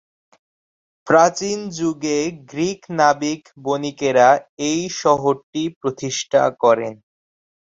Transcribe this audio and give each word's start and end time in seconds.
প্রাচীন 1.07 1.59
যুগে 1.77 2.17
গ্রিক 2.49 2.81
নাবিক-বণিকেরা 2.99 4.29
এই 4.69 4.81
শহরটি 5.01 5.63
প্রতিষ্ঠা 5.79 6.43
করে। 6.61 6.89